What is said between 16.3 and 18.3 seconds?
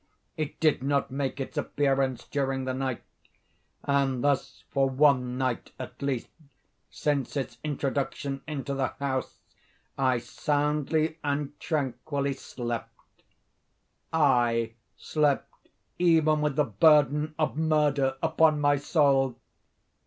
with the burden of murder